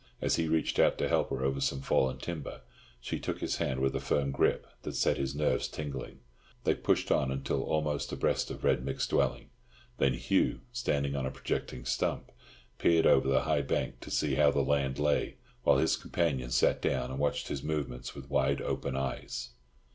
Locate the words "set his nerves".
4.95-5.67